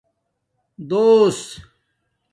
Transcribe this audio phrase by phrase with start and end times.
[0.89, 1.39] دُوس